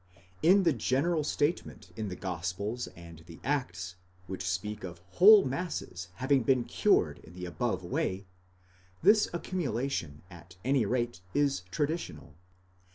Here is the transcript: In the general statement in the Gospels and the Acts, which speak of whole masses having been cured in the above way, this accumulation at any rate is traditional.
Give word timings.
In 0.41 0.63
the 0.63 0.73
general 0.73 1.23
statement 1.23 1.91
in 1.95 2.07
the 2.09 2.15
Gospels 2.15 2.87
and 2.95 3.19
the 3.27 3.39
Acts, 3.43 3.97
which 4.25 4.49
speak 4.49 4.83
of 4.83 4.97
whole 5.11 5.45
masses 5.45 6.07
having 6.15 6.41
been 6.41 6.63
cured 6.63 7.19
in 7.19 7.35
the 7.35 7.45
above 7.45 7.83
way, 7.83 8.25
this 9.03 9.29
accumulation 9.31 10.23
at 10.27 10.55
any 10.65 10.87
rate 10.87 11.21
is 11.35 11.61
traditional. 11.69 12.33